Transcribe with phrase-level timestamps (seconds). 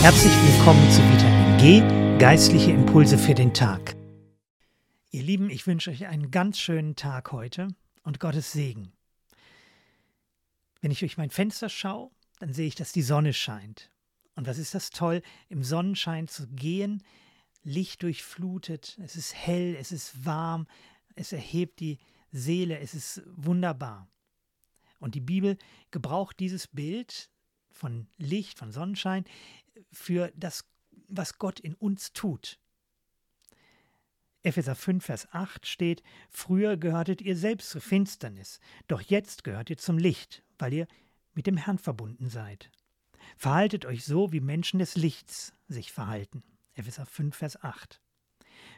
[0.00, 3.96] Herzlich willkommen zu Vitamin G, geistliche Impulse für den Tag.
[5.10, 7.68] Ihr Lieben, ich wünsche euch einen ganz schönen Tag heute
[8.04, 8.92] und Gottes Segen.
[10.80, 13.90] Wenn ich durch mein Fenster schaue, dann sehe ich, dass die Sonne scheint.
[14.36, 17.02] Und was ist das toll, im Sonnenschein zu gehen,
[17.64, 20.68] Licht durchflutet, es ist hell, es ist warm,
[21.16, 21.98] es erhebt die
[22.30, 24.08] Seele, es ist wunderbar.
[25.00, 25.58] Und die Bibel
[25.90, 27.30] gebraucht dieses Bild
[27.72, 29.24] von Licht, von Sonnenschein
[29.92, 30.64] für das,
[31.08, 32.58] was Gott in uns tut.
[34.42, 39.78] Epheser 5, Vers 8 steht, Früher gehörtet ihr selbst zur Finsternis, doch jetzt gehört ihr
[39.78, 40.86] zum Licht, weil ihr
[41.34, 42.70] mit dem Herrn verbunden seid.
[43.36, 46.42] Verhaltet euch so, wie Menschen des Lichts sich verhalten.
[46.74, 48.00] Epheser 5, Vers 8.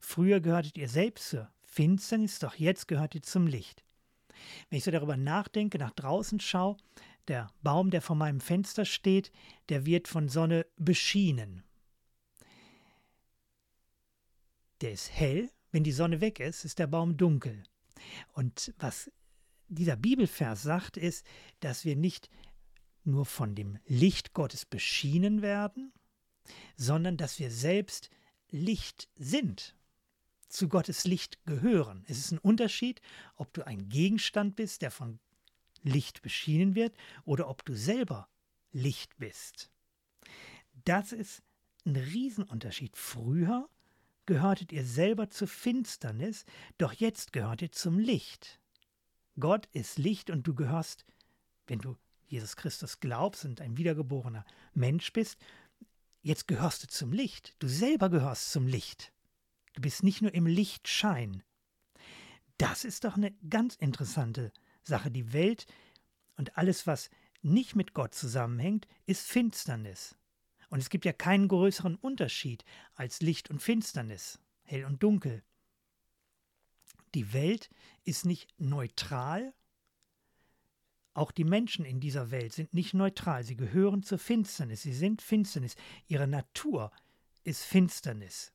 [0.00, 3.82] Früher gehörtet ihr selbst zur Finsternis, doch jetzt gehört ihr zum Licht.
[4.68, 6.76] Wenn ich so darüber nachdenke, nach draußen schaue,
[7.28, 9.32] der Baum, der vor meinem Fenster steht,
[9.68, 11.64] der wird von Sonne beschienen.
[14.80, 17.62] Der ist hell, wenn die Sonne weg ist, ist der Baum dunkel.
[18.34, 19.10] Und was
[19.68, 21.26] dieser Bibelvers sagt, ist,
[21.60, 22.30] dass wir nicht
[23.04, 25.92] nur von dem Licht Gottes beschienen werden,
[26.76, 28.10] sondern dass wir selbst
[28.50, 29.76] Licht sind,
[30.48, 32.04] zu Gottes Licht gehören.
[32.08, 33.00] Es ist ein Unterschied,
[33.34, 35.18] ob du ein Gegenstand bist, der von
[35.86, 38.28] Licht beschienen wird, oder ob du selber
[38.72, 39.70] Licht bist.
[40.84, 41.42] Das ist
[41.84, 42.96] ein Riesenunterschied.
[42.96, 43.68] Früher
[44.26, 46.44] gehörtet ihr selber zur Finsternis,
[46.78, 48.60] doch jetzt gehört ihr zum Licht.
[49.38, 51.04] Gott ist Licht und du gehörst,
[51.66, 55.38] wenn du Jesus Christus glaubst und ein wiedergeborener Mensch bist,
[56.22, 57.54] jetzt gehörst du zum Licht.
[57.60, 59.12] Du selber gehörst zum Licht.
[59.74, 61.42] Du bist nicht nur im Lichtschein.
[62.58, 64.52] Das ist doch eine ganz interessante
[64.86, 65.10] Sache.
[65.10, 65.66] Die Welt
[66.36, 67.10] und alles, was
[67.42, 70.16] nicht mit Gott zusammenhängt, ist Finsternis.
[70.68, 75.42] Und es gibt ja keinen größeren Unterschied als Licht und Finsternis, hell und dunkel.
[77.14, 77.70] Die Welt
[78.04, 79.54] ist nicht neutral,
[81.16, 83.42] auch die Menschen in dieser Welt sind nicht neutral.
[83.42, 84.82] Sie gehören zur Finsternis.
[84.82, 85.74] Sie sind Finsternis.
[86.08, 86.92] Ihre Natur
[87.42, 88.52] ist Finsternis.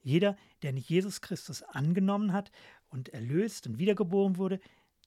[0.00, 2.52] Jeder, der nicht Jesus Christus angenommen hat
[2.90, 4.60] und erlöst und wiedergeboren wurde,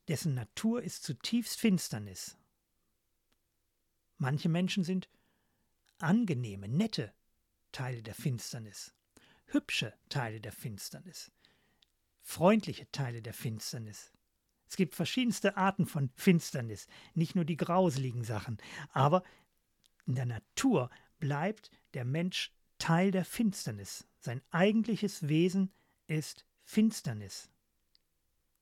[0.08, 2.38] dessen Natur ist zutiefst Finsternis.
[4.18, 5.10] Manche Menschen sind
[6.00, 7.14] angenehme, nette
[7.72, 8.94] Teile der Finsternis,
[9.46, 11.32] hübsche Teile der Finsternis,
[12.22, 14.12] freundliche Teile der Finsternis.
[14.68, 18.58] Es gibt verschiedenste Arten von Finsternis, nicht nur die grauseligen Sachen,
[18.92, 19.24] aber
[20.06, 24.06] in der Natur bleibt der Mensch Teil der Finsternis.
[24.20, 25.72] Sein eigentliches Wesen
[26.08, 27.50] ist Finsternis.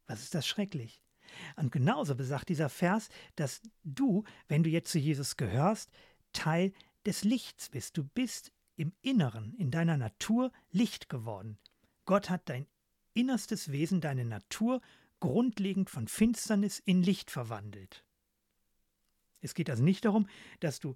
[0.05, 1.01] Was ist das schrecklich?
[1.55, 5.91] Und genauso besagt dieser Vers, dass du, wenn du jetzt zu Jesus gehörst,
[6.33, 6.71] Teil
[7.05, 7.97] des Lichts bist.
[7.97, 11.57] Du bist im Inneren, in deiner Natur Licht geworden.
[12.05, 12.65] Gott hat dein
[13.13, 14.81] innerstes Wesen, deine Natur
[15.19, 18.05] grundlegend von Finsternis in Licht verwandelt.
[19.41, 20.27] Es geht also nicht darum,
[20.59, 20.95] dass du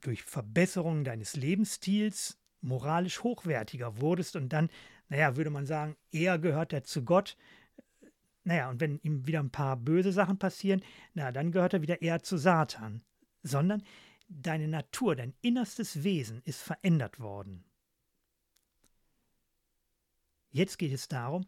[0.00, 4.70] durch Verbesserung deines Lebensstils moralisch hochwertiger wurdest und dann,
[5.08, 7.36] naja, würde man sagen, eher gehört er zu Gott.
[8.44, 10.82] Naja, und wenn ihm wieder ein paar böse Sachen passieren,
[11.14, 13.02] na, dann gehört er wieder eher zu Satan.
[13.42, 13.82] Sondern
[14.28, 17.64] deine Natur, dein innerstes Wesen ist verändert worden.
[20.50, 21.46] Jetzt geht es darum,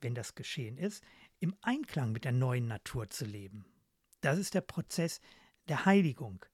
[0.00, 1.04] wenn das geschehen ist,
[1.38, 3.64] im Einklang mit der neuen Natur zu leben.
[4.20, 5.20] Das ist der Prozess
[5.68, 6.44] der Heiligung.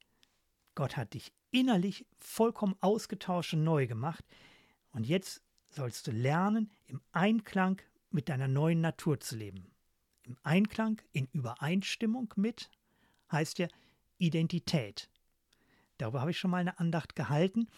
[0.74, 4.24] Gott hat dich innerlich vollkommen ausgetauscht und neu gemacht.
[4.92, 7.80] Und jetzt sollst du lernen, im Einklang
[8.10, 9.70] mit deiner neuen Natur zu leben.
[10.22, 12.70] Im Einklang, in Übereinstimmung mit,
[13.30, 13.68] heißt ja
[14.18, 15.08] Identität.
[15.98, 17.68] Darüber habe ich schon mal eine Andacht gehalten.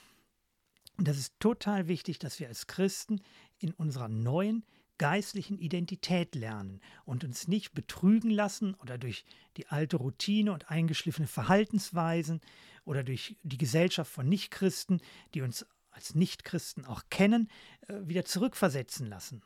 [0.97, 3.21] Und das ist total wichtig, dass wir als Christen
[3.59, 4.65] in unserer neuen
[4.99, 9.25] geistlichen Identität lernen und uns nicht betrügen lassen oder durch
[9.57, 12.41] die alte Routine und eingeschliffene Verhaltensweisen
[12.85, 15.01] oder durch die Gesellschaft von Nichtchristen,
[15.35, 17.49] die uns als Nichtchristen auch kennen,
[17.87, 19.43] äh, wieder zurückversetzen lassen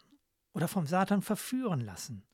[0.53, 2.25] oder vom Satan verführen lassen.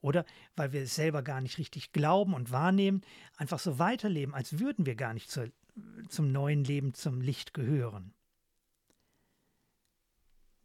[0.00, 0.24] Oder
[0.54, 3.02] weil wir es selber gar nicht richtig glauben und wahrnehmen,
[3.36, 5.50] einfach so weiterleben, als würden wir gar nicht zur,
[6.08, 8.14] zum neuen Leben, zum Licht gehören.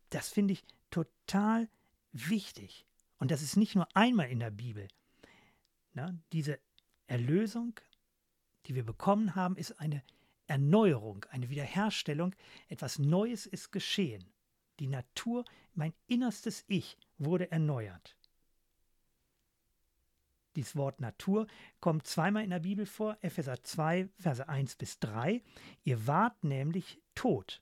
[0.10, 1.70] Das finde ich total
[2.12, 2.86] wichtig.
[3.18, 4.88] Und das ist nicht nur einmal in der Bibel.
[5.94, 6.60] Na, diese
[7.08, 7.80] Erlösung,
[8.66, 10.04] die wir bekommen haben, ist eine
[10.48, 12.36] Erneuerung, eine Wiederherstellung.
[12.68, 14.26] Etwas Neues ist geschehen.
[14.82, 15.46] Die Natur,
[15.76, 18.18] mein innerstes Ich wurde erneuert.
[20.56, 21.46] Dieses Wort Natur
[21.80, 25.44] kommt zweimal in der Bibel vor, Epheser 2, Verse 1 bis 3.
[25.84, 27.62] Ihr wart nämlich tot.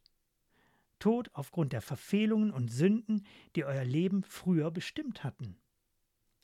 [0.99, 3.25] Tot aufgrund der Verfehlungen und Sünden,
[3.57, 5.57] die euer Leben früher bestimmt hatten.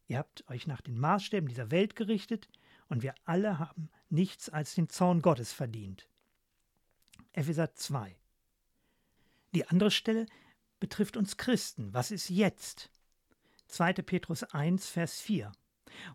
[0.09, 2.49] Ihr habt euch nach den Maßstäben dieser Welt gerichtet
[2.89, 6.09] und wir alle haben nichts als den Zorn Gottes verdient.
[7.31, 8.13] Epheser 2.
[9.53, 10.25] Die andere Stelle
[10.79, 11.93] betrifft uns Christen.
[11.93, 12.89] Was ist jetzt?
[13.67, 13.93] 2.
[13.93, 15.51] Petrus 1, Vers 4.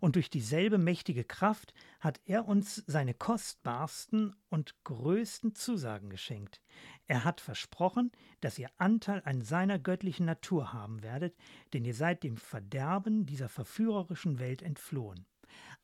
[0.00, 6.60] Und durch dieselbe mächtige Kraft hat er uns seine kostbarsten und größten Zusagen geschenkt.
[7.06, 11.36] Er hat versprochen, dass ihr Anteil an seiner göttlichen Natur haben werdet,
[11.72, 15.26] denn ihr seid dem Verderben dieser verführerischen Welt entflohen.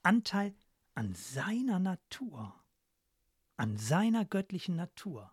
[0.02, 0.55] Anteil
[0.94, 2.55] an seiner Natur,
[3.56, 5.32] an seiner göttlichen Natur.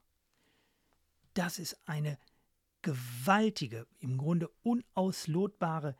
[1.33, 2.17] Das ist eine
[2.83, 5.95] gewaltige, im Grunde unauslotbare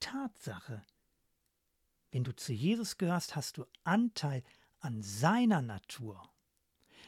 [0.00, 0.82] Tatsache.
[2.10, 4.42] Wenn du zu Jesus gehörst, hast du Anteil
[4.80, 6.22] an seiner Natur.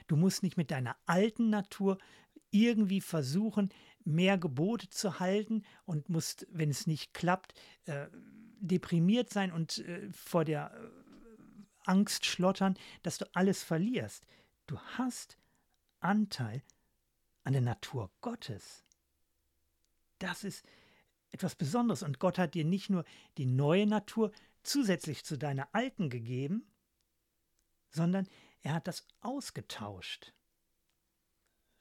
[0.06, 1.99] Du musst nicht mit deiner alten Natur
[2.50, 3.71] irgendwie versuchen,
[4.05, 7.55] mehr Gebote zu halten und musst, wenn es nicht klappt,
[7.87, 8.09] äh,
[8.61, 10.91] deprimiert sein und äh, vor der äh,
[11.85, 14.26] Angst schlottern, dass du alles verlierst.
[14.67, 15.38] Du hast
[16.00, 16.62] Anteil
[17.44, 18.85] an der Natur Gottes.
[20.20, 20.64] Das ist
[21.31, 23.05] etwas Besonderes und Gott hat dir nicht nur
[23.38, 24.31] die neue Natur
[24.62, 26.67] zusätzlich zu deiner alten gegeben,
[27.88, 28.28] sondern
[28.62, 30.32] er hat das ausgetauscht.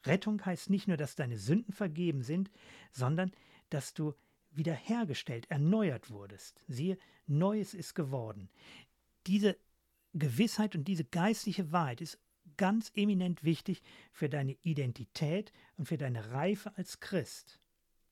[0.06, 2.50] Rettung heißt nicht nur, dass deine Sünden vergeben sind,
[2.90, 3.32] sondern
[3.68, 4.14] dass du
[4.50, 6.64] wiederhergestellt, erneuert wurdest.
[6.66, 8.48] Siehe, Neues ist geworden.
[9.26, 9.56] Diese
[10.14, 12.18] Gewissheit und diese geistliche Wahrheit ist
[12.56, 13.82] ganz eminent wichtig
[14.12, 17.59] für deine Identität und für deine Reife als Christ.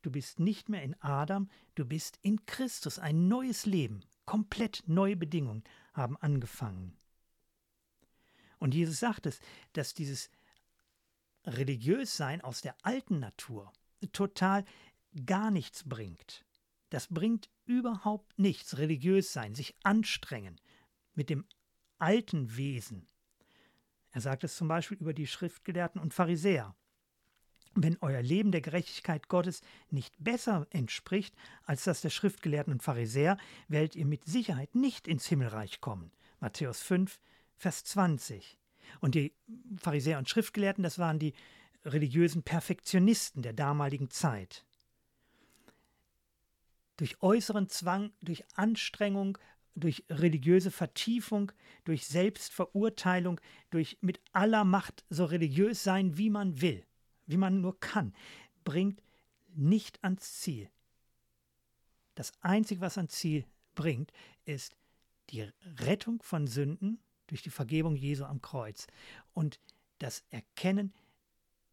[0.09, 2.99] Du bist nicht mehr in Adam, du bist in Christus.
[2.99, 6.97] Ein neues Leben, komplett neue Bedingungen haben angefangen.
[8.59, 9.39] Und Jesus sagt es,
[9.75, 10.31] dass dieses
[11.45, 13.71] Religiössein aus der alten Natur
[14.13, 14.65] total
[15.27, 16.47] gar nichts bringt.
[16.89, 20.59] Das bringt überhaupt nichts, religiös sein, sich anstrengen
[21.13, 21.45] mit dem
[21.99, 23.07] alten Wesen.
[24.13, 26.75] Er sagt es zum Beispiel über die Schriftgelehrten und Pharisäer.
[27.81, 29.61] Wenn euer Leben der Gerechtigkeit Gottes
[29.91, 31.33] nicht besser entspricht
[31.63, 33.39] als das der Schriftgelehrten und Pharisäer,
[33.69, 36.11] werdet ihr mit Sicherheit nicht ins Himmelreich kommen.
[36.41, 37.21] Matthäus 5,
[37.57, 38.59] Vers 20.
[38.99, 39.33] Und die
[39.77, 41.35] Pharisäer und Schriftgelehrten, das waren die
[41.85, 44.65] religiösen Perfektionisten der damaligen Zeit.
[46.97, 49.39] Durch äußeren Zwang, durch Anstrengung
[49.77, 51.53] durch religiöse Vertiefung,
[51.85, 53.41] durch Selbstverurteilung,
[53.71, 56.85] durch mit aller Macht so religiös sein, wie man will,
[57.29, 58.13] wie man nur kann,
[58.65, 59.03] bringt
[59.55, 60.69] nicht ans Ziel.
[62.15, 63.45] Das Einzige, was ans Ziel
[63.75, 64.13] bringt,
[64.45, 64.77] ist
[65.31, 65.49] die
[65.79, 66.99] Rettung von Sünden
[67.29, 68.87] durch die Vergebung Jesu am Kreuz
[69.35, 69.61] und
[69.99, 70.93] das Erkennen,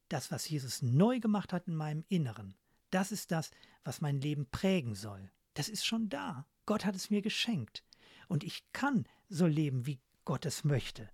[0.09, 2.55] das, was Jesus neu gemacht hat in meinem Inneren,
[2.91, 3.51] das ist das,
[3.83, 5.31] was mein Leben prägen soll.
[5.53, 6.45] Das ist schon da.
[6.65, 7.83] Gott hat es mir geschenkt.
[8.27, 11.09] Und ich kann so leben, wie Gott es möchte.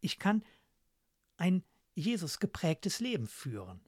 [0.00, 0.42] Ich kann
[1.36, 3.80] ein Jesus geprägtes Leben führen.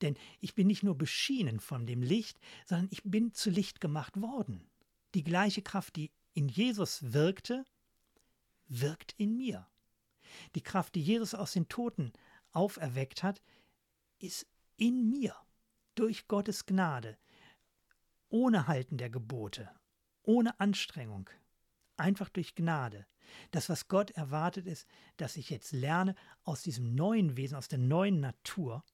[0.00, 4.20] Denn ich bin nicht nur beschienen von dem Licht, sondern ich bin zu Licht gemacht
[4.20, 4.68] worden.
[5.14, 7.64] Die gleiche Kraft, die in Jesus wirkte,
[8.66, 9.66] wirkt in mir.
[10.54, 12.12] Die Kraft, die Jesus aus den Toten
[12.52, 13.40] auferweckt hat,
[14.18, 14.46] ist
[14.76, 15.36] in mir,
[15.94, 17.16] durch Gottes Gnade,
[18.28, 19.70] ohne Halten der Gebote,
[20.22, 21.30] ohne Anstrengung,
[21.96, 23.06] einfach durch Gnade.
[23.50, 24.86] Das, was Gott erwartet, ist,
[25.16, 28.84] dass ich jetzt lerne, aus diesem neuen Wesen, aus der neuen Natur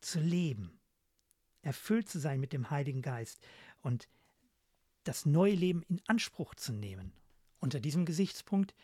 [0.00, 0.80] zu leben,
[1.62, 3.40] erfüllt zu sein mit dem Heiligen Geist
[3.82, 4.08] und
[5.04, 7.12] das neue Leben in Anspruch zu nehmen.
[7.58, 8.74] Unter diesem Gesichtspunkt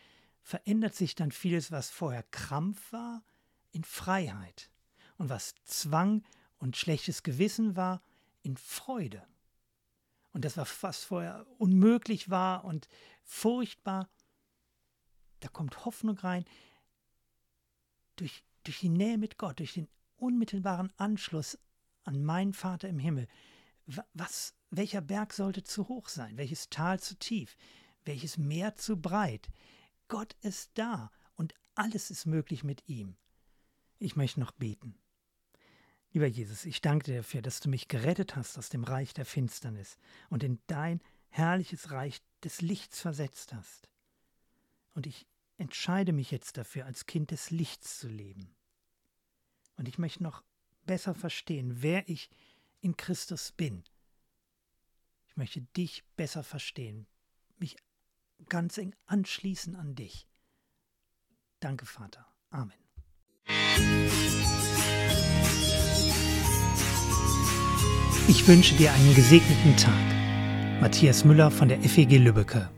[0.41, 3.23] verändert sich dann vieles, was vorher Krampf war,
[3.71, 4.69] in Freiheit
[5.17, 6.23] und was Zwang
[6.57, 8.01] und schlechtes Gewissen war,
[8.41, 9.23] in Freude.
[10.33, 12.89] Und das, was vorher unmöglich war und
[13.23, 14.09] furchtbar,
[15.39, 16.45] da kommt Hoffnung rein
[18.15, 21.57] durch, durch die Nähe mit Gott, durch den unmittelbaren Anschluss
[22.03, 23.27] an meinen Vater im Himmel.
[24.13, 26.37] Was, welcher Berg sollte zu hoch sein?
[26.37, 27.55] Welches Tal zu tief?
[28.05, 29.49] Welches Meer zu breit?
[30.07, 33.17] Gott ist da und alles ist möglich mit ihm.
[33.99, 34.97] Ich möchte noch beten.
[36.13, 39.25] Lieber Jesus, ich danke dir dafür, dass du mich gerettet hast aus dem Reich der
[39.25, 39.97] Finsternis
[40.29, 43.89] und in dein herrliches Reich des Lichts versetzt hast.
[44.93, 45.25] Und ich
[45.57, 48.55] entscheide mich jetzt dafür, als Kind des Lichts zu leben.
[49.75, 50.43] Und ich möchte noch
[50.85, 52.29] besser verstehen, wer ich
[52.79, 53.83] in Christus bin.
[55.29, 57.07] Ich möchte dich besser verstehen,
[57.57, 57.75] mich
[58.49, 60.27] ganz eng anschließen an dich.
[61.59, 62.27] Danke, Vater.
[62.51, 62.77] Amen.
[68.27, 69.93] Ich wünsche dir einen gesegneten Tag.
[70.79, 72.69] Matthias Müller von der FEG Lübbecke.